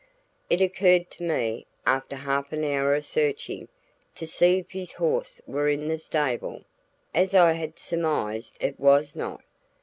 It 0.49 0.61
occurred 0.61 1.11
to 1.11 1.23
me, 1.23 1.67
after 1.85 2.15
half 2.15 2.51
an 2.51 2.63
hour 2.63 2.95
of 2.95 3.05
searching, 3.05 3.67
to 4.15 4.25
see 4.25 4.57
if 4.57 4.71
his 4.71 4.93
horse 4.93 5.39
were 5.45 5.69
in 5.69 5.87
the 5.89 5.99
stable; 5.99 6.63
as 7.13 7.35
I 7.35 7.51
had 7.51 7.77
surmised 7.77 8.57
it 8.59 8.79
was 8.79 9.15
not. 9.15 9.43